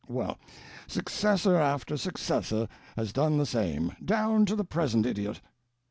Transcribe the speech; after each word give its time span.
Well, 0.07 0.39
successor 0.87 1.57
after 1.57 1.95
successor 1.95 2.67
has 2.97 3.13
done 3.13 3.37
the 3.37 3.45
same, 3.45 3.95
down 4.03 4.47
to 4.47 4.55
the 4.55 4.65
present 4.65 5.05
idiot. 5.05 5.41